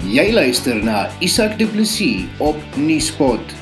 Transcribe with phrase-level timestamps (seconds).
[0.00, 3.52] Jy luister na Isak Du Plessis op Nieuwspot.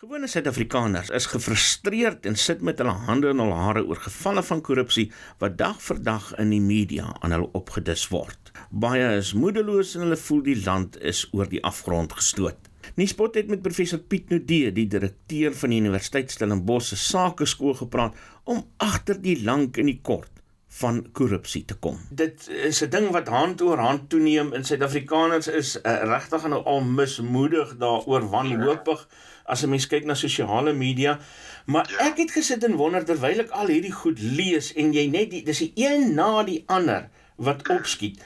[0.00, 4.64] Gewone Suid-Afrikaners is gefrustreerd en sit met hulle hande in hul hare oor gevalle van
[4.64, 5.10] korrupsie
[5.44, 8.54] wat dag vir dag in die media aan hulle opgedis word.
[8.72, 12.72] Baie is moedeloos en hulle voel die land is oor die afgrond gestoot.
[12.96, 18.18] Nuuspot het met professor Piet Nudee, die direkteur van die Universiteit Stellenbosch se Sakeskool gepraat
[18.44, 20.30] om agter die lank en die kort
[20.80, 21.98] van korrupsie te kom.
[22.10, 26.62] Dit is 'n ding wat hand oor hand toeneem in Suid-Afrikaners is uh, regtig nou
[26.64, 29.08] al mismoedig daaroor wanhoopig
[29.44, 31.18] as 'n mens kyk na sosiale media.
[31.66, 32.08] Maar ja.
[32.08, 35.42] ek het gesit en wonder terwyl ek al hierdie goed lees en jy net die
[35.42, 38.22] dis die een na die ander wat opskiet.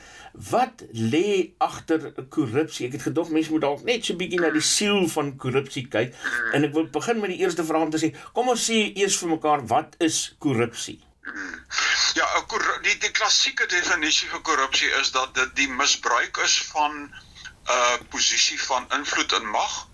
[0.51, 2.87] Wat lê agter korrupsie?
[2.87, 5.89] Ek het gedog mense moet dalk net so 'n bietjie na die siel van korrupsie
[5.89, 6.15] kyk.
[6.53, 9.17] En ek wil begin met die eerste vraag om te sê, kom ons sê eers
[9.17, 11.01] vir mekaar, wat is korrupsie?
[12.15, 12.27] Ja,
[12.83, 17.13] die die klassieke definisie vir korrupsie is dat dit die misbruik is van 'n
[17.69, 19.89] uh, posisie van invloed en mag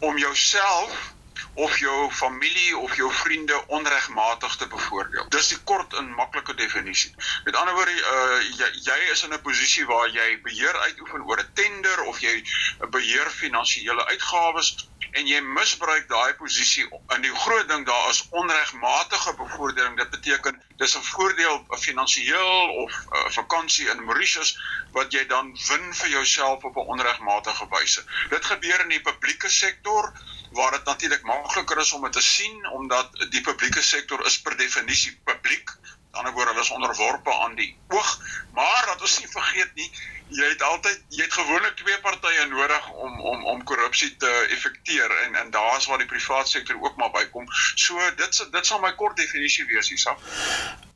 [0.00, 1.13] om jouself
[1.54, 5.28] of jou familie of jou vriende onregmatig te bevoordeel.
[5.28, 7.14] Dis die kort en maklike definisie.
[7.44, 11.38] Met ander woorde, uh, jy, jy is in 'n posisie waar jy beheer uitoefen oor
[11.38, 12.44] 'n tender of jy
[12.90, 14.74] beheer finansiële uitgawes
[15.14, 19.96] en jy misbruik daai posisie in die groot ding daar is onregmatige bevoordeling.
[19.96, 24.58] Dit beteken dis 'n voordeel finansiëel of 'n uh, vakansie in Mauritius
[24.92, 28.04] wat jy dan win vir jouself op 'n onregmatige wyse.
[28.28, 30.12] Dit gebeur in die publieke sektor
[30.50, 34.56] waar dit natuurlik makliker is om dit te sien omdat die publieke sektor is per
[34.56, 35.76] definisie publiek.
[36.14, 38.10] Aan die ander woord, hulle is onderworpe aan die oog,
[38.54, 39.88] maar dat ons nie vergeet nie,
[40.32, 45.10] jy het altyd jy het gewoonlik twee partye nodig om om om korrupsie te effekteer
[45.24, 47.48] en en daar's waar die private sektor ook maar bykom.
[47.74, 50.16] So dit dit sal my kort definisie wees hierso.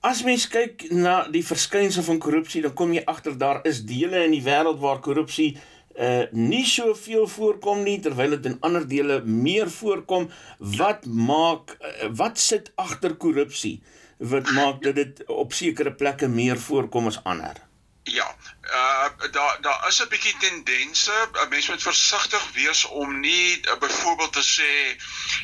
[0.00, 4.24] As mens kyk na die verskynsel van korrupsie, dan kom jy agter daar is dele
[4.24, 5.50] in die wêreld waar korrupsie
[5.98, 10.28] uh nie soveel voorkom nie terwyl dit in ander dele meer voorkom
[10.78, 13.80] wat maak uh, wat sit agter korrupsie
[14.18, 17.58] wat maak dat dit op sekere plekke meer voorkom as ander?
[18.02, 18.26] Ja,
[18.70, 21.12] uh daar daar is 'n bietjie tendense.
[21.48, 24.72] Mense moet versigtig wees om nie uh, byvoorbeeld te sê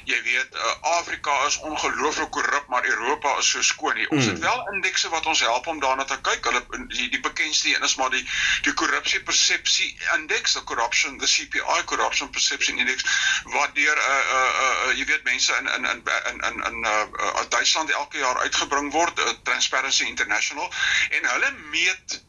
[0.05, 4.09] jy weet uh, Afrika is ongelooflik korrup, maar Europa is so skoon nie.
[4.11, 4.35] Ons hmm.
[4.35, 6.45] het wel indekse wat ons help om daarna te kyk.
[6.45, 8.29] Hulle die, die bekendste een is maar die
[8.63, 13.05] die korrupsie persepsie indeks, the corruption, the CPI corruption perception index
[13.43, 16.41] wat deur 'n uh, 'n uh, uh, uh, jy weet mense in in in in
[16.51, 20.73] in in uh, uh, Duitsland elke jaar uitgebring word, uh, Transparency International
[21.11, 22.23] en hulle meet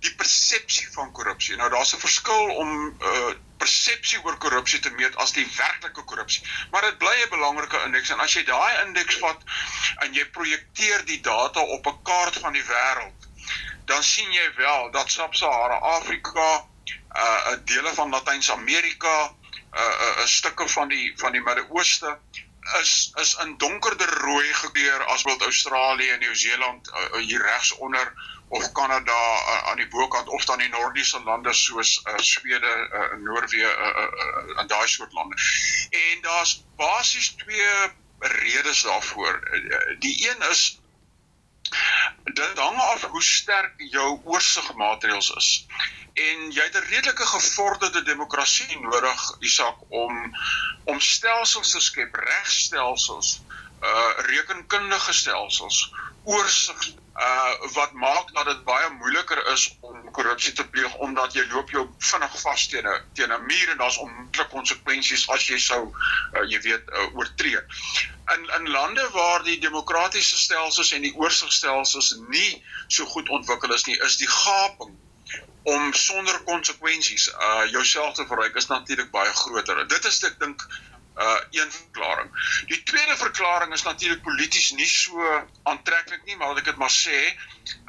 [0.00, 1.56] die persepsie van korrupsie.
[1.56, 6.42] Nou daar's 'n verskil om uh persepsie oor korrupsie te meet as die werklike korrupsie.
[6.70, 9.42] Maar dit bly 'n belangrike indeks en as jy daai indeks vat
[10.06, 13.28] en jy projekteer die data op 'n kaart van die wêreld,
[13.84, 16.64] dan sien jy wel dat Sub-Sahara Afrika,
[17.16, 19.34] uh 'n dele van Latyns-Amerika,
[19.72, 22.18] uh 'n uh, stukke van die van die Midde-Ooste
[22.80, 28.12] is is in donkerder rooi gekleur as wat Australië en Nieu-Seeland uh, hier regs onder
[28.50, 33.14] of Kanada uh, aan die bokant of dan die Noordiese lande soos uh, Swede uh,
[33.22, 35.36] Noorwe uh, uh, uh, en daai soort lande.
[35.90, 37.70] En daar's basies twee
[38.18, 39.40] redes daarvoor.
[39.98, 40.80] Die een is
[42.24, 45.66] dit hang af hoe sterk jou oorsigmateriaals is.
[46.14, 50.36] En jy het 'n redelike gevorderde demokrasie nodig, Isak, om
[50.84, 53.42] om stelsels te skep, regstelsels,
[53.80, 55.94] uh rekenkundige stelsels,
[56.24, 61.44] oorsig uh wat maak dat dit baie moeiliker is om korrupsie te pleeg omdat jy
[61.52, 65.58] loop jou vinnig vas teen 'n teen 'n muur en daar's onmiddellike konsekwensies as jy
[65.58, 67.60] sou uh, jy weet uh, oortree.
[68.36, 73.84] In in lande waar die demokratiese stelsels en die oorsigstelsels nie so goed ontwikkel is
[73.84, 74.96] nie, is die gaping
[75.62, 79.88] om sonder konsekwensies uh jouself te verryk is natuurlik baie groter.
[79.88, 80.68] Dit is ek dink
[81.16, 82.30] uh een verklaring.
[82.66, 86.94] Die tweede verklaring is natuurlik polities nie so aantreklik nie, maar wat ek dit maar
[86.94, 87.18] sê,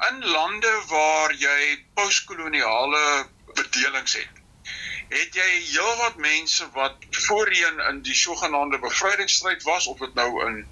[0.08, 4.42] in lande waar jy postkoloniale bedelings het,
[5.12, 10.62] het jy heelwat mense wat voorheen in die sogenaamde bevrydingsstryd was of dit nou in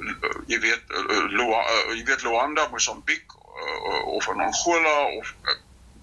[0.00, 5.34] uh, jy weet uh, Luanda, uh, jy weet Luanda, Mosambiek uh, of in Angola of
[5.44, 5.56] uh,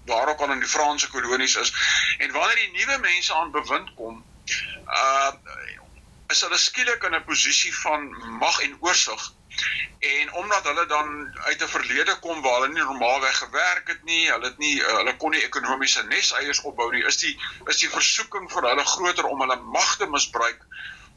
[0.06, 1.72] waar ook al in die Franse kolonies is
[2.18, 4.24] en wanneer die nuwe mense aan bewind kom
[4.86, 5.32] uh
[6.30, 9.22] is hulle skielik in 'n posisie van mag en oorsig.
[9.98, 11.08] En omdat hulle dan
[11.50, 14.94] uit 'n verlede kom waar hulle nie normaalweg gewerk het nie, hulle het nie uh,
[15.00, 17.34] hulle kon nie ekonomiese neseiers opbou nie, is die
[17.66, 20.66] is die versoeking vir hulle groter om hulle mag te misbruik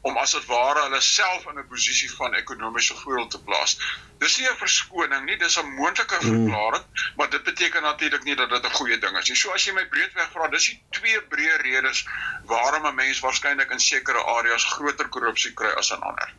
[0.04, 3.76] om as dit ware hulle self in 'n posisie van ekonomiese voordeel te plaas.
[4.18, 6.32] Dis nie 'n verskoning nie, dis 'n moontlike hmm.
[6.32, 7.12] verklaring, mm.
[7.16, 9.36] maar dit beteken natuurlik nie dat dit 'n goeie ding is nie.
[9.36, 12.04] So as jy my breedweg vra, dis die twee breë redes
[12.44, 16.34] waarom 'n mens waarskynlik in sekere areas groter korrupsie kry as in ander.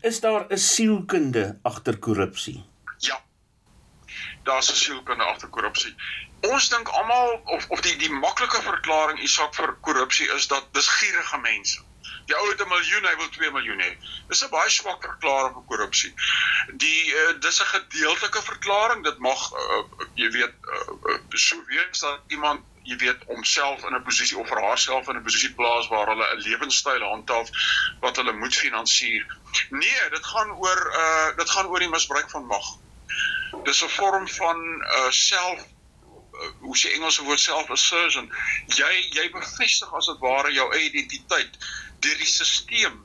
[0.00, 2.64] Is daar 'n sielkunde agter korrupsie?
[2.98, 3.20] Ja.
[4.44, 5.94] Daar's 'n sielkunde agter korrupsie.
[6.40, 10.86] Ons dink almal of of die die maklike verklaring Isak vir korrupsie is dat dis
[10.88, 11.89] gierige mense.
[12.26, 13.90] Die ou het 'n miljoen, hy wil 2 miljoen hê.
[14.28, 16.14] Dis 'n baie swak verklaring vir korrupsie.
[16.72, 19.04] Die uh, dis 'n gedeeltelike verklaring.
[19.04, 19.82] Dit mag uh,
[20.14, 25.08] jy weet uh, so wees dat iemand jy weet homself in 'n posisie of haarself
[25.08, 27.48] in 'n posisie plaas waar hulle 'n lewenstyl handhaaf
[28.00, 29.26] wat hulle moet finansier.
[29.70, 32.66] Nee, dit gaan oor uh dit gaan oor die misbruik van mag.
[33.64, 34.58] Dis 'n vorm van
[34.96, 35.60] uh self
[36.60, 38.32] hoe sê Engelse woord self assertion.
[38.66, 41.58] Jy jy bevestig as dit ware jou eie identiteit
[42.00, 42.96] deur die stelsel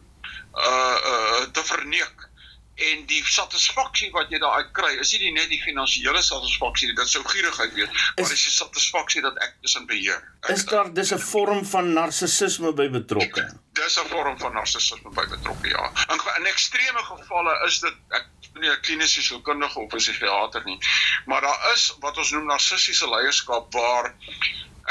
[0.56, 2.30] uh uh te verneek.
[2.76, 7.22] En die satisfaksie wat jy daaruit kry is nie net die finansiële satisfaksie dit sou
[7.24, 10.20] gierigheid weet maar is die satisfaksie dat ek is in beheer.
[10.44, 13.48] Ek, is daar dis 'n vorm van narcissisme by betrokke
[13.80, 15.92] dis 'n vorm van narcissisme by betrokke ja.
[16.12, 18.28] In, in ekstreme gevalle is dit ek
[18.60, 20.80] nie 'n kliniese sielkundige of 'n psigiater nie
[21.26, 24.16] maar daar is wat ons noem narcissiese leierskap waar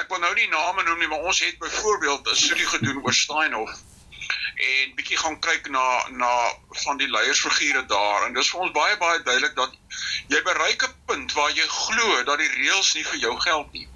[0.00, 3.12] ek wil nou nie name noem nie maar ons het byvoorbeeld 'n studie gedoen oor
[3.12, 3.80] Steinhoff
[4.54, 6.30] en bietjie gaan kyk na na
[6.84, 9.72] van die leiersfigure daar en dis vir ons baie baie duidelik dat
[10.34, 13.88] jy bereik 'n punt waar jy glo dat die reëls nie vir jou geld nie.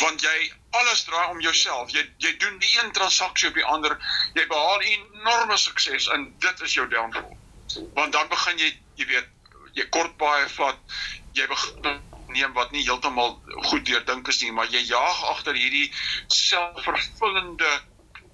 [0.00, 3.98] Want jy alles draai om jouself jy jy doen die een transaksie op die ander
[4.34, 7.36] jy behaal enorme sukses en dit is jou downfall.
[7.94, 9.28] Want dan begin jy jy weet
[9.74, 10.78] jy kort baie vat
[11.34, 15.92] jy begin neem wat nie heeltemal goed deurdink is nie maar jy jaag agter hierdie
[16.28, 17.70] selfvervullende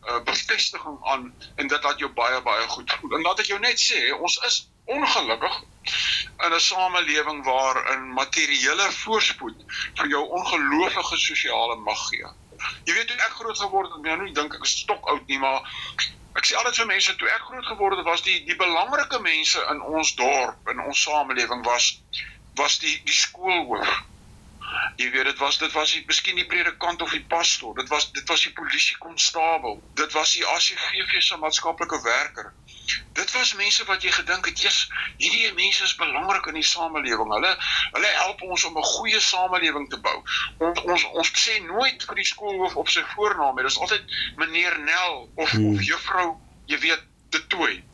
[0.07, 3.17] uh, bevestiging aan en dit laat jou baie baie goed voel.
[3.19, 5.57] En laat ek jou net sê, ons is ongelukkig
[6.45, 9.65] in 'n samelewing waar 'n materiële voorspoed
[9.99, 12.27] vir jou ongelooflike sosiale mag gee.
[12.85, 15.39] Jy weet toe ek groot geword het, nou nie dink ek is stok oud nie,
[15.39, 15.61] maar
[16.35, 19.67] ek sê altyd vir mense toe ek groot geword het, was die die belangrike mense
[19.71, 22.01] in ons dorp, in ons samelewing was
[22.57, 24.03] was die die skoolhoof
[24.97, 27.75] Jy weet dit was dit was die miskien die predikant of die pastoor.
[27.75, 29.81] Dit was dit was die polisiekonstabel.
[29.95, 32.53] Dit was die ACGV se maatskaplike werker.
[33.13, 37.33] Dit was mense wat jy gedink het, "Jesus, hierdie mense is belangrik in die samelewing.
[37.33, 37.57] Hulle
[37.93, 40.23] hulle help ons om 'n goeie samelewing te bou."
[40.59, 44.03] Ons ons ons sê nooit vir die skoolhoof op sy voornaam, dit is altyd
[44.37, 45.75] meneer Nel of hmm.
[45.75, 47.85] of juffrou, jy weet, De Tooi.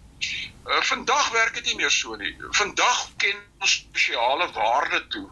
[0.67, 2.35] Uh, vandag werk dit nie meer so nie.
[2.51, 5.27] Vandag ken ons spesiale waarde toe,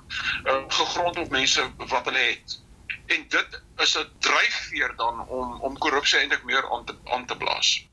[0.45, 2.59] uh, gegrond op mense wat hulle het.
[3.07, 7.37] En dit is 'n dryfveer dan om om korrupsie eintlik meer aan te aan te
[7.37, 7.89] blaas.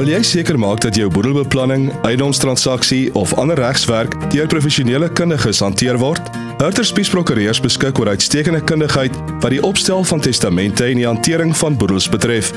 [0.00, 5.98] Wil jy seker maak dat jou boedelbeplanning, eiendomstransaksie of ander regswerk deur professionele kundiges hanteer
[5.98, 6.49] word?
[6.60, 11.54] Hurter Spies Prokureurs beskik oor uitstekende kundigheid wat die opstel van testamente en die hantering
[11.56, 12.50] van boedels betref.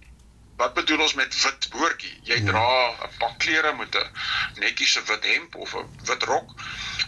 [0.60, 2.14] Wat bedoel ons met wit woordjie?
[2.28, 2.48] Jy ja.
[2.50, 2.66] dra
[3.08, 4.10] 'n pak klere met 'n
[4.64, 6.56] netjiese wit hemp of 'n wit rok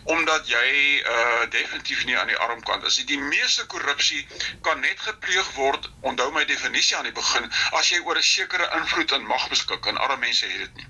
[0.05, 2.99] omdat jy uh definitief nie aan die armkant is.
[3.09, 4.27] Die meeste korrupsie
[4.61, 8.69] kan net gepleeg word, onthou my definisie aan die begin, as jy oor 'n sekere
[8.81, 10.87] invloed en mag beskik en arme mense het dit nie.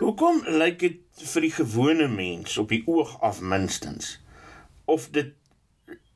[0.00, 0.98] Hoekom lyk dit
[1.32, 4.18] vir die gewone mens op die oog af minstens
[4.84, 5.34] of dit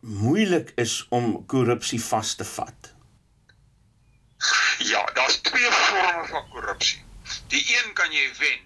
[0.00, 2.92] moeilik is om korrupsie vas te vat.
[4.78, 7.04] Ja, daar's twee vorme van korrupsie.
[7.48, 8.60] Die een kan jy wen.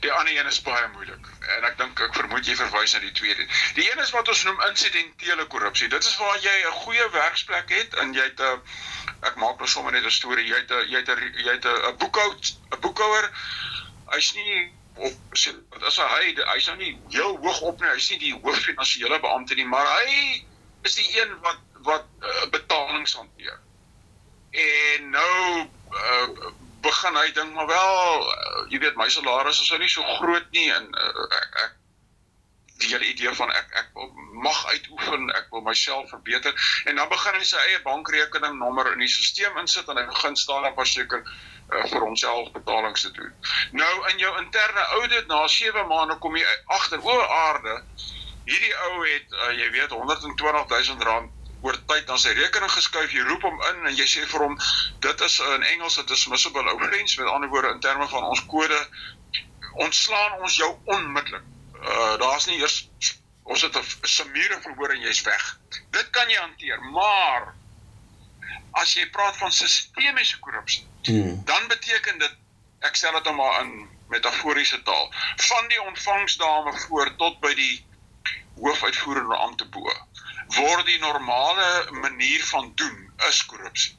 [0.00, 1.28] Die ander een is baie moeilik.
[1.56, 3.46] En ek dink ek vermoed jy verwys na die tweede.
[3.78, 5.88] Die een is wat ons noem insidentele korrupsie.
[5.88, 8.60] Dit is waar jy 'n goeie werksplek het en jy het 'n
[9.30, 10.46] ek maak nou sommer net 'n storie.
[10.46, 13.30] Jy het 'n jy het 'n jy het 'n boekhou 'n boekhouer.
[14.10, 15.12] Hy's nie op
[15.72, 17.90] wat as hy hy's nou nie heel hoog op nie.
[17.94, 20.42] Hy's nie die hooffinansiële beampte nie, maar hy
[20.82, 23.58] is die een wat wat uh, betalings hanteer.
[24.50, 26.50] En nou uh,
[26.82, 30.46] begin hy dink maar wel, uh, jy weet my salaris is nou nie so groot
[30.54, 31.78] nie en uh, ek, ek
[32.82, 34.10] die hele idee van ek ek wil
[34.44, 36.54] mag uitoefen, ek wil myself verbeter
[36.90, 40.66] en dan begin hy sy eie bankrekeningnommer in die stelsel insit en hy begin staan
[40.70, 41.22] op verseker
[41.72, 43.32] uh, vir homself betalings te doen.
[43.72, 47.78] Nou in jou interne audit na 7 maande kom jy agter o aarde
[48.44, 51.30] hierdie ou het uh, jy weet 120 000 rand
[51.62, 54.56] oor tyd na sy rekening geskuif, jy roep hom in en jy sê vir hom
[55.06, 58.42] dit is in Engels dit is dismissible offense met ander woorde in terme van ons
[58.50, 58.80] kode
[59.84, 61.46] ontslaan ons jou onmiddellik.
[61.82, 62.82] Uh daar's nie eers
[63.42, 65.44] ons het 'n sumure verhoor en jy's weg.
[65.90, 67.54] Dit kan jy hanteer, maar
[68.70, 71.42] as jy praat van sistemiese korrupsie, hmm.
[71.44, 72.38] dan beteken dit
[72.82, 77.84] ek stel dit nou maar in metaforiese taal, van die ontvangsdame voor tot by die
[78.58, 79.92] hoofuitvoerende ampte bo
[80.56, 83.96] word die normale manier van doen is korrupsie.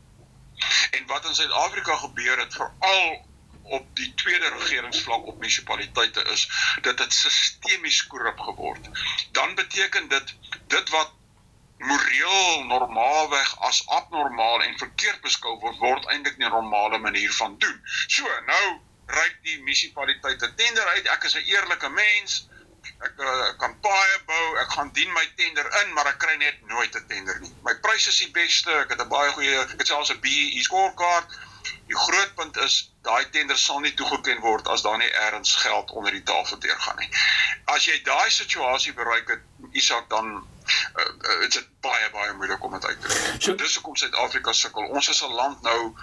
[0.92, 3.26] En wat in Suid-Afrika gebeur het veral
[3.64, 6.50] op die tweede regeringsvlak op munisipaliteite is
[6.82, 8.90] dat dit sistemies korrup geword.
[9.32, 10.36] Dan beteken dit
[10.68, 11.12] dit wat
[11.78, 17.82] moreel normaalweg as abnormaal en verkeerd beskou word word eintlik 'n normale manier van doen.
[18.08, 18.66] So, nou
[19.06, 21.08] reik die munisipaliteit 'n tender uit.
[21.08, 22.48] Ek is 'n eerlike mens
[23.08, 26.60] ek uh, kan paaie bou, ek gaan dien my tender in, maar ek kry net
[26.68, 27.52] nooit 'n tender nie.
[27.68, 30.64] My pryse is die beste, ek het 'n baie goeie, ek het selfs 'n BEE
[30.64, 31.38] scorecard.
[31.88, 35.92] Die groot punt is daai tender sal nie toegeken word as daar nie eers geld
[35.92, 37.10] onder die tafel deurgaan nie.
[37.66, 40.48] As jy daai situasie bereik het, Isak dan
[40.96, 43.36] uh, dit is baie baie moeilik om dit uit te voer.
[43.40, 44.88] So dis hoekom Suid-Afrika sukkel.
[44.96, 45.94] Ons is 'n land nou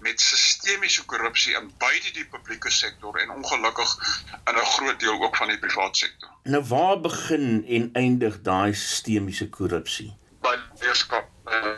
[0.00, 3.96] met sistemiese korrupsie in beide die publieke sektor en ongelukkig
[4.44, 6.30] in 'n groot deel ook van die private sektor.
[6.42, 10.16] Nou waar begin en eindig daai sistemiese korrupsie?
[10.40, 11.76] By leierskap uh,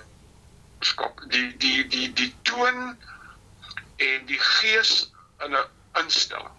[0.80, 2.96] skop die die die die toon
[3.96, 5.10] en die gees
[5.44, 5.66] in 'n
[6.02, 6.56] instelling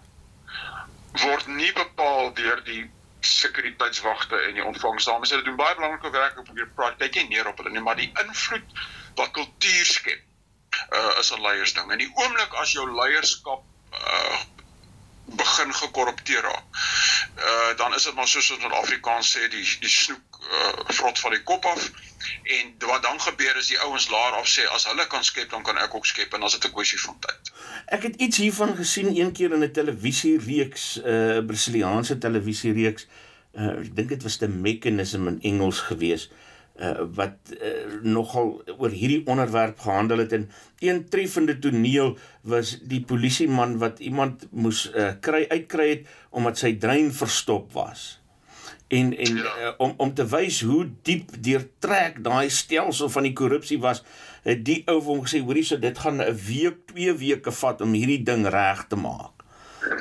[1.24, 2.90] word nie bepaal deur die
[3.26, 5.30] sekuriteitswagte en die ontvangsdames.
[5.30, 8.12] Hulle doen baie belangrike werk op hier praat jy neer op hulle nie, maar die
[8.22, 8.80] invloed
[9.18, 10.22] wat kultuur skep
[10.94, 11.90] uh, is 'n leiersding.
[11.90, 14.40] En die oomblik as jou leierskap uh,
[15.24, 16.82] begin gekorrupteer raak,
[17.38, 20.29] uh, dan is dit maar soos ons in Afrikaans sê die die snoek
[20.90, 21.90] vrot van die kop af
[22.42, 25.62] en wat dan gebeur is die ouens laer af sê as hulle kan skep dan
[25.62, 27.52] kan ek ook skep en is dit 'n kwessie van tyd.
[27.86, 33.06] Ek het iets hiervan gesien een keer in 'n televisiereeks, 'n uh, Brasiliaanse televisiereeks.
[33.54, 36.30] Uh, ek dink dit was 'n mechanism in Engels geweest
[36.80, 43.02] uh, wat uh, nogal oor hierdie onderwerp gehandel het en een treffende toneel was die
[43.04, 48.19] polisieman wat iemand moes uh, kry uitkry het omdat sy drein verstop was
[48.90, 49.54] en en ja.
[49.62, 54.02] uh, om om te wys hoe diep deurtrek daai stelsel van die korrupsie was
[54.46, 57.80] het die ou vir hom gesê hoorie so dit gaan 'n week 2 weke vat
[57.80, 59.46] om hierdie ding reg te maak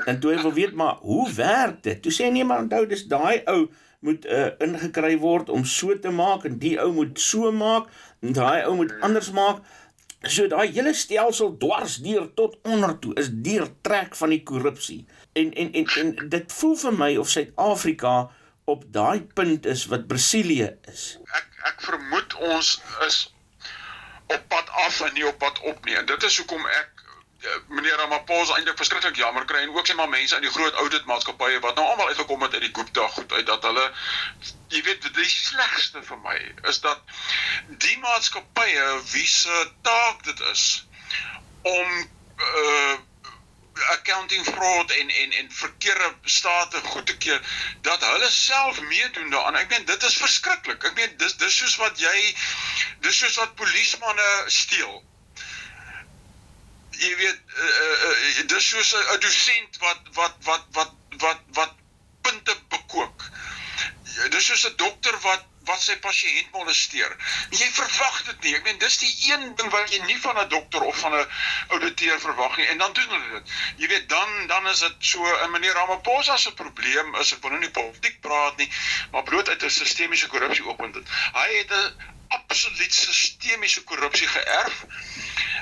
[0.05, 3.07] en toe hy wil weet maar hoe werk dit toe sê nee maar onthou dis
[3.07, 3.69] daai ou
[3.99, 7.89] moet uh, ingekry word om so te maak en die ou moet so maak
[8.23, 9.61] en daai ou moet anders maak.
[10.27, 15.05] So daai hele stelsel dwars deur tot onder toe is deur trek van die korrupsie.
[15.39, 18.15] En en en en dit voel vir my of Suid-Afrika
[18.69, 21.17] op daai punt is wat Brasilië is.
[21.39, 22.75] Ek ek vermoed ons
[23.07, 23.19] is
[24.29, 25.97] op pad af en nie op pad op nie.
[25.97, 26.99] En dit is hoekom ek
[27.39, 30.75] Ja, meneer Ramaphosa eintlik verskriklik jammer kry en ook sê maar mense in die groot
[30.81, 33.85] audit maatskappye wat nou almal uitgekom het uit die Gupta goed uit dat hulle
[34.73, 36.35] jy weet die slegste vir my
[36.71, 37.15] is dat
[37.85, 40.65] die maatskappye wie se taak dit is
[41.63, 41.95] om
[42.49, 42.97] uh
[43.95, 47.41] accounting fraud en en en verkeerde state goed te keer
[47.81, 49.55] dat hulle self meedoen daaraan.
[49.55, 50.83] Ek meen dit is verskriklik.
[50.83, 52.35] Ek meen dis dis soos wat jy
[53.05, 55.03] dis soos wat polismanne steel
[56.99, 57.67] jy weet uh,
[58.09, 60.91] uh, dis soos 'n dosent wat wat wat wat
[61.23, 61.75] wat wat
[62.21, 63.23] punte bekook.
[64.33, 67.11] Dis soos 'n dokter wat wat sy pasiënt molesteer.
[67.53, 68.53] Jy verwag dit nie.
[68.57, 71.27] Ek meen dis die een ding wat jy nie van 'n dokter of van 'n
[71.75, 73.53] ouditeur verwag nie en dan doen hulle dit.
[73.83, 77.51] Jy weet dan dan is dit so 'n meneer Ramaphosa se probleem is ek wil
[77.51, 78.69] nou nie politiek praat nie,
[79.11, 81.07] maar bloot uit 'n sistemiese korrupsie oppunt dit.
[81.33, 84.85] Hy het 'n absoluut sistemiese korrupsie geërf.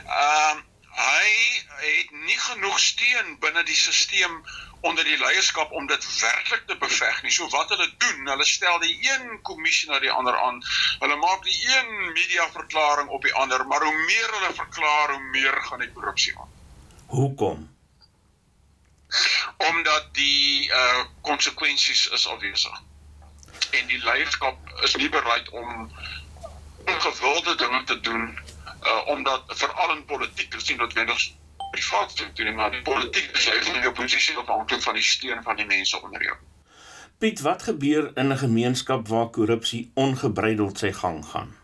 [0.05, 0.65] Ehm um,
[0.97, 4.41] hy het nie genoeg steun binne die stelsel
[4.81, 7.31] onder die leierskap om dit werklik te beveg nie.
[7.31, 10.61] So wat hulle doen, hulle stel die een kommissie na die ander aan.
[10.99, 15.23] Hulle maak die een media verklaring op die ander, maar hoe meer hulle verklaar, hoe
[15.31, 16.53] meer gaan die korrupsie aan.
[17.07, 17.65] Hoekom?
[19.57, 22.81] Omdat die uh konsekwensies is afwesig.
[23.71, 25.91] En die leierskap is nie bereid om
[26.85, 28.39] ongewilde dinge te doen
[28.83, 31.19] uh omdat veral in politiek, is nie noodwendig
[31.77, 35.43] privaat te doen, maar die politiek is jy van die oppositie afhanklik van die steun
[35.45, 36.37] van die mense onder jou.
[37.21, 41.55] Piet, wat gebeur in 'n gemeenskap waar korrupsie ongebreideld sy gang gaan?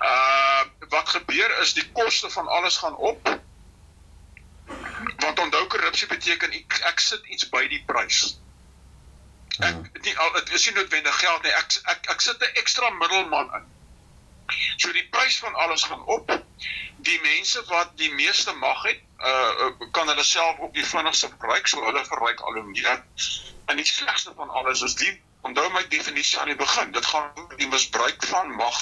[0.00, 3.40] Uh wat gebeur is die koste van alles gaan op.
[5.16, 8.38] Want onthou korrupsie beteken ek, ek sit iets by die prys.
[9.58, 11.52] Ek nie al dit is nie noodwendig geld nie.
[11.52, 13.66] Ek ek ek sit 'n ekstra middelman in.
[14.76, 16.47] So die prys van alles gaan op.
[17.06, 21.66] Die mense wat die meeste mag het, uh kan hulle self ook die vinnigste gebruik,
[21.66, 23.02] so hulle verryk al hoe meer.
[23.66, 25.12] En die slegste van alles is die
[25.46, 26.92] onthou my definisie aan die begin.
[26.92, 28.78] Dit gaan oor die misbruik van mag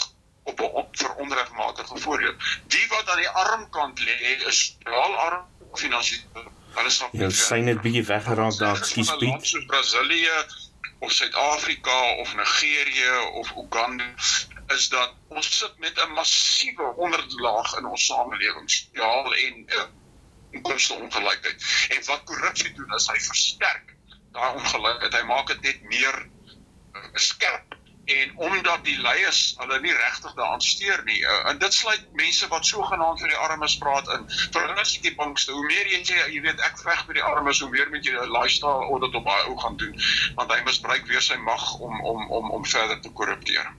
[0.47, 2.35] op 'n op vir onregmatige voordeel.
[2.67, 5.45] Die wat aan die armkant lê is wel arm
[5.75, 6.53] finansiëel.
[6.77, 9.47] Hulle sal Jou syne het bietjie weggeraak daar, ekskuus Piet.
[9.47, 10.39] soos Brasilië
[10.99, 14.05] of Suid-Afrika of Nigerië of Uganda
[14.75, 19.87] is dat ons sit met 'n massiewe onderlaag in ons samelewing, sosiaal en uh,
[20.51, 21.89] inkomste ongelykheid.
[21.89, 23.95] En wat korrupsie doen is hy versterk
[24.33, 25.15] daai ongelykheid.
[25.15, 26.23] Hy maak dit net meer
[26.95, 31.19] uh, skerp en omdat die leiers hulle nie regtig daaraan steur nie.
[31.23, 34.29] Uh, en dit sluit mense wat sogenaamd vir die armes praat in.
[34.55, 35.57] Vir hulle is dit die bangste.
[35.57, 38.15] Hoe meer jy sê, jy weet ek veg vir die armes, hoe meer moet jy
[38.15, 39.99] 'n lifestyle audit op daai ou gaan doen,
[40.39, 43.75] want hy misbruik weer sy mag om om om om verder te korrupteer.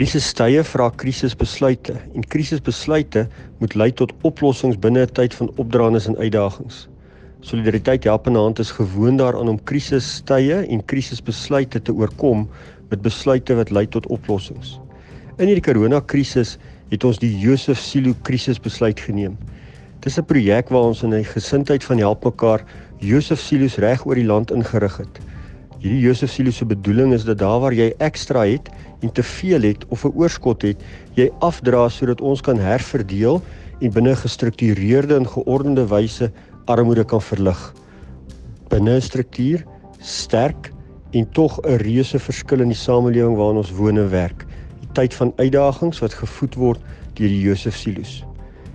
[0.00, 3.26] Krisistye vra krisisbesluite en krisisbesluite
[3.60, 6.88] moet lei tot oplossings binne 'n tyd van opdraandes en uitdagings.
[7.44, 12.48] Solidariteit help in hand is gewoond daaraan om krisistye en krisisbesluite te oorkom
[12.88, 14.80] met besluite wat lei tot oplossings.
[15.36, 16.56] In hierdie koronakrisis
[16.88, 19.36] het ons die Josef Silo krisisbesluit geneem.
[20.00, 22.64] Dis 'n projek waar ons in 'n gesindheid van help mekaar
[22.98, 25.20] Josef Silo's reg oor die land ingerig het.
[25.80, 28.66] Hierdie Josef Silo se bedoeling is dat daar waar jy ekstra het
[29.00, 30.76] en te veel het of 'n oorskot het,
[31.16, 33.42] jy afdra sodat ons kan herverdeel
[33.80, 36.30] en binne gestruktureerde en geordende wyse
[36.66, 37.74] armoede kan verlig.
[38.68, 39.64] Binne 'n struktuur,
[40.00, 40.72] sterk
[41.12, 44.46] en tog 'n reuse verskil in die samelewing waarin ons woon en werk.
[44.80, 46.80] Die tyd van uitdagings wat gevoed word
[47.14, 48.24] deur die Josef Silo's.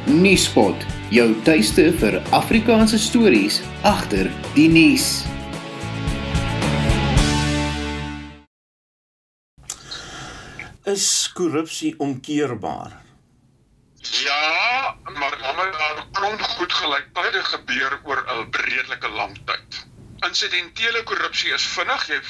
[0.06, 5.26] Nuuspot, jou tuiste vir Afrikaanse stories agter die nuus.
[10.84, 13.05] Is korrupsie omkeerbaar?
[14.26, 19.86] Ja, maar maar daar klomp goed gelyktydig gebeur oor 'n redelike lang tyd.
[20.28, 22.20] Insidentele korrupsie is vinnig, jy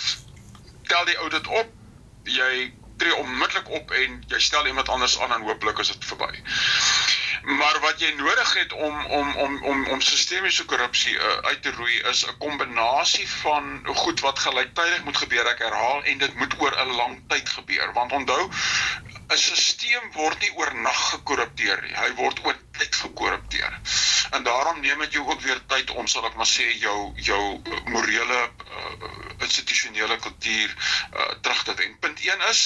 [0.83, 1.69] tel die audit op,
[2.23, 6.31] jy tree onmiddellik op en jy stel iemand anders aan en hooplik is dit verby.
[7.43, 11.71] Maar wat jy nodig het om om om om om sistemiese korrupsie uh, uit te
[11.71, 16.61] roei is 'n kombinasie van goed wat gelyktydig moet gebeur, ek herhaal en dit moet
[16.61, 17.93] oor 'n lang tyd gebeur.
[17.93, 18.51] Want onthou,
[19.35, 19.77] 'n stelsel
[20.13, 21.95] word nie oornag gekorrupteer nie.
[21.97, 23.79] Hy word oor tyd gekorrupteer.
[24.37, 27.41] En daarom neem dit jou ook weer tyd om sal ek maar sê jou jou
[27.57, 28.93] uh, morele uh,
[29.39, 31.99] institusionele kultuur uh, terug te wen.
[31.99, 32.63] Punt 1 is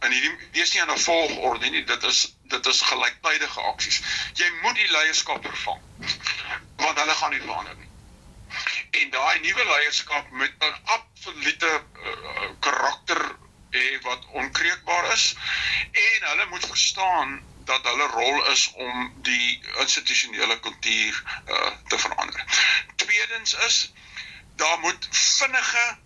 [0.00, 2.20] en hierdie dis nie aan 'n volgorde nie, dit is
[2.54, 4.00] dit is gelyktydige aksies.
[4.34, 5.82] Jy moet die leierskap vervang.
[6.76, 7.88] Want hulle gaan nie verander nie.
[9.02, 13.22] En daai nuwe leierskap moet 'n absolute uh, karakter
[13.70, 15.36] hê wat onkreukbaar is
[15.92, 22.44] en hulle moet verstaan dat hulle rol is om die institusionele kultuur uh, te verander.
[22.96, 23.92] Tweedens is
[24.56, 25.98] daar moet vinnige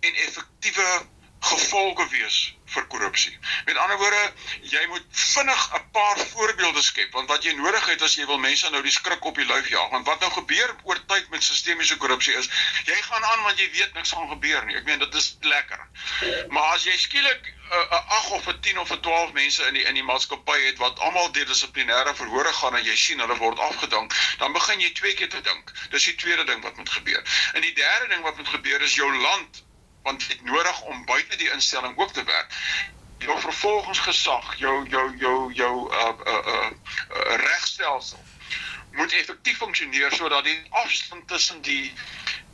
[0.00, 1.08] en effektiewe
[1.52, 3.32] gevolge wees vir korrupsie.
[3.66, 4.32] Met ander woorde,
[4.70, 8.38] jy moet vinnig 'n paar voorbeelde skep want wat jy nodig het as jy wil
[8.38, 11.42] mense nou die skrik op die lyf jaag, want wat nou gebeur oor tyd met
[11.42, 12.50] sistemiese korrupsie is,
[12.84, 14.76] jy gaan aan want jy weet niks gaan gebeur nie.
[14.76, 15.80] Ek meen dit is lekker.
[16.48, 19.74] Maar as jy skielik 'n uh, 8 of 'n 10 of 'n 12 mense in
[19.74, 23.36] die in die maatskappy het wat almal deur dissiplinêre verhore gaan en jy sien hulle
[23.36, 25.72] word afgedank, dan begin jy twee keer te dink.
[25.90, 27.22] Dis die tweede ding wat moet gebeur.
[27.54, 29.62] En die derde ding wat moet gebeur is jou land
[30.02, 32.54] want dit nodig om buite die instelling ook te werk.
[33.18, 36.70] Jou vervolgingsgesag, jou jou jou jou uh uh uh,
[37.10, 38.24] uh regstelsel
[38.92, 41.92] moet effektief funksioneer sodat die afstand tussen die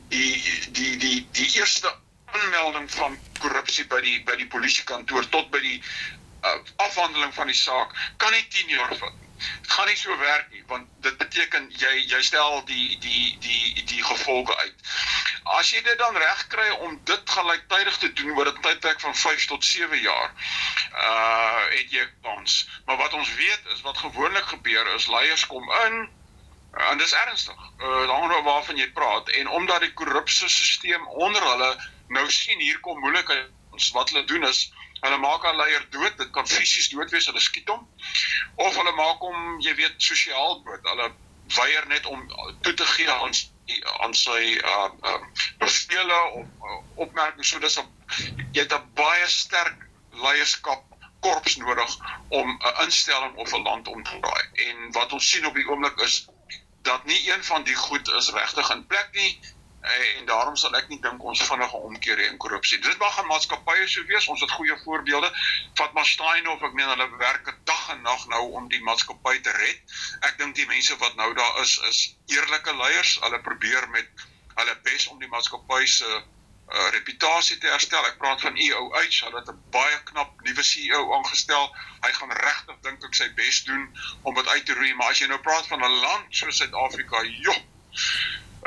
[0.07, 5.61] die die die die eerste aanmelding van korrupsie by die by die polisiekantoor tot by
[5.63, 9.23] die uh, afhandeling van die saak kan nie 10 jaar vat.
[9.37, 13.85] Dit gaan nie so werk nie want dit beteken jy jy stel die die die
[13.93, 14.87] die gevolge uit.
[15.55, 19.15] As jy dit dan reg kry om dit gelyktydig te doen oor 'n tydperk van
[19.15, 20.31] 5 tot 7 jaar,
[20.91, 22.69] uh het jy kans.
[22.85, 26.09] Maar wat ons weet is wat gewoonlik gebeur is leiers kom in
[26.89, 27.61] en dis ernstig.
[27.79, 31.71] Uh daaroor waarvan jy praat en omdat die korrupsie stelsel onder hulle
[32.07, 36.17] nou sien hier kom moeilikheid ons wat hulle doen is Hulle maak 'n leier dood,
[36.17, 37.83] dit kan fisies dood wees, hulle skiet hom.
[38.55, 40.89] Of hulle maak hom, jy weet, sosiaal dood.
[40.91, 41.11] Hulle
[41.57, 42.23] weier net om
[42.61, 43.33] toe te gee aan
[43.99, 45.21] aan sy uh uh
[45.57, 47.87] bevele of uh, opmerkings so dis 'n
[48.51, 49.89] jy het 'n baie sterk
[50.23, 50.83] leierskap
[51.19, 54.43] korps nodig om 'n instelling of 'n land om te draai.
[54.69, 56.27] En wat ons sien op die oomblik is
[56.81, 59.31] dat nie een van die goed is regtig in plek nie
[59.95, 62.79] en daarom sal ek nie dink ons vinnige omkeer in korrupsie.
[62.83, 64.27] Dit mag aan maatskappye so wees.
[64.27, 65.29] Ons het goeie voorbeelde.
[65.79, 69.53] Vat maar Steinhoff, ek meen hulle werk dag en nag nou om die maatskappy te
[69.59, 69.99] red.
[70.29, 72.01] Ek dink die mense wat nou daar is is
[72.33, 73.17] eerlike leiers.
[73.23, 74.25] Hulle probeer met
[74.57, 78.05] hulle bes om die maatskappy se uh, reputasie te herstel.
[78.09, 78.97] Ek praat van EOH,
[79.27, 81.69] hulle het 'n baie knap nuwe CEO aangestel.
[82.03, 83.87] Hy gaan regtig dink ek sy bes doen
[84.23, 87.23] om dit uit te roei, maar as jy nou praat van 'n land soos Suid-Afrika,
[87.23, 87.61] joh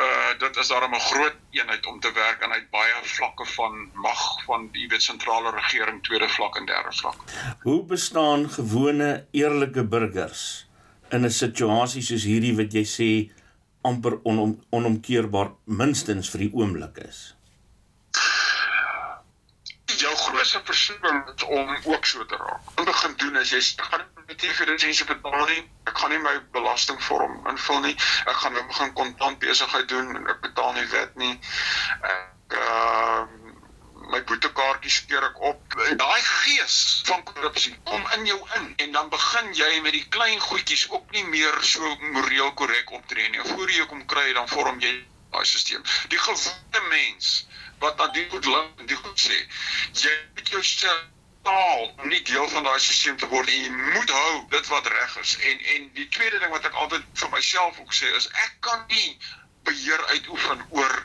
[0.01, 3.47] uh dit is daarom 'n groot eenheid om te werk en hy het baie vlakke
[3.57, 7.19] van mag van die wet sentrale regering tweede vlak en derde vlak.
[7.63, 10.67] Hoe bestaan gewone eerlike burgers
[11.11, 13.11] in 'n situasie soos hierdie wat jy sê
[13.83, 17.35] amper onom, onomkeerbaar minstens vir die oomblik is?
[20.41, 22.61] Jou grootste versoeking om ook so te raak.
[22.75, 25.65] Om begin doen as jy gaan met die lisensie betaal nie.
[25.85, 27.93] Ek gaan nie my belastingvorm invul nie.
[28.25, 31.35] Ek gaan nou begin kontant besigheid doen en ek betaal nie wet nie.
[32.15, 33.27] Ek uh
[34.11, 35.77] my boetekaartjies keer ek op.
[36.01, 40.41] Daai gees van korrupsie kom in jou in en dan begin jy met die klein
[40.41, 43.45] goedjies ook nie meer so moreel korrek optree nie.
[43.53, 44.97] Voor jy kom kry dan vorm jy
[45.31, 45.85] daai stelsel.
[46.09, 47.45] Die gewone mens
[47.81, 49.39] wat dan die goed lank die goed sê.
[50.03, 51.09] Jy moet jouself
[51.43, 54.89] taal om nie deel van daai stelsel te word en jy moet hou dit wat
[54.95, 55.37] reg is.
[55.51, 58.85] En en die tweede ding wat ek altyd vir myself ook sê is ek kan
[58.93, 59.17] nie
[59.69, 60.97] beheer uitoefen oor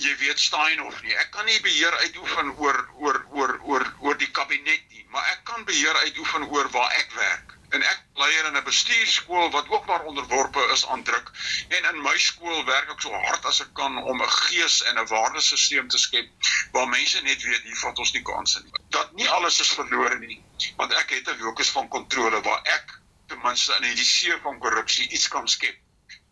[0.00, 1.16] jy weet Steinhoff nie.
[1.22, 5.44] Ek kan nie beheer uitoefen oor oor oor oor oor die kabinet nie, maar ek
[5.52, 9.86] kan beheer uitoefen oor waar ek werk en ek leier in 'n bestuurskool wat ook
[9.86, 11.30] maar onderworpe is aan druk
[11.68, 14.98] en in my skool werk ek so hard as ek kan om 'n gees en
[14.98, 18.72] 'n waardesisteem te skep waar mense net weet hier vat ons nie kansse nie.
[18.88, 20.42] Dat nie alles is verlore nie,
[20.76, 24.58] want ek het 'n locus van kontrole waar ek ten minste in die see van
[24.58, 25.76] korrupsie iets kan skep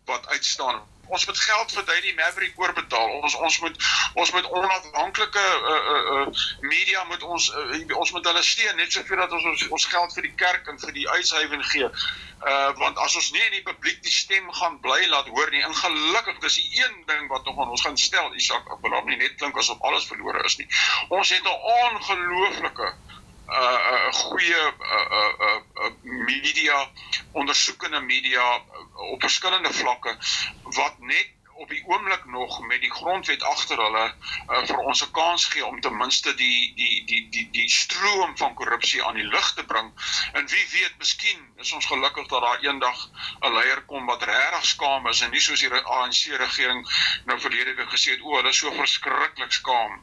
[0.04, 3.10] wat uitstaan ons moet geld vir Daily Maverick oorbetaal.
[3.22, 3.76] Ons ons moet
[4.14, 6.26] ons moet onafhanklike uh uh uh
[6.60, 10.16] media moet ons uh, ons moet hulle steun net soveel dat ons ons, ons geld
[10.18, 11.90] vir die kerk en vir die uitshuwing gee.
[12.46, 15.64] Uh want as ons nie in die publiek die stem gaan bly laat hoor nie,
[15.66, 19.08] ongelukkig dis die een ding wat nog aan ons gaan stel, Isak, ek wil hom
[19.08, 20.68] nie net klink asof alles verlore is nie.
[21.08, 22.92] Ons het 'n ongelooflike
[23.48, 26.90] uh goeie uh, uh media
[27.32, 28.64] ondersoekende media
[29.12, 30.18] op verskillende vlakke
[30.62, 35.10] wat net op die oomblik nog met die grondwet agter hulle uh, vir ons 'n
[35.10, 39.26] kans gee om ten minste die die die die die stroom van korrupsie aan die
[39.26, 39.90] lig te bring.
[40.32, 42.98] En wie weet, miskien is ons gelukkig dat daar eendag
[43.40, 46.86] 'n leier kom wat regtig skaam is en nie soos die ANC regering
[47.24, 49.98] nou verlede week gesê het, o, hulle is so verskriklik skaam.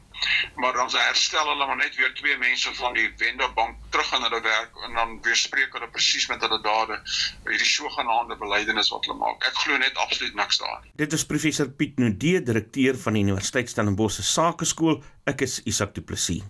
[0.54, 4.22] Maar dan se herstel hulle maar net weer twee mense van die Wenderbank terug in
[4.22, 7.00] hulle werk en dan weer spreek hulle presies met hulle dade
[7.44, 9.44] hierdie sogenaamde belydenis wat hulle maak.
[9.44, 10.90] Ek glo net absoluut niks daarin.
[10.94, 14.96] Dit is professor Piet Nudee, direkteur van die Universiteit Stellenbosch se Sakeskool.
[15.30, 16.40] Ek is Isak Du Plessis.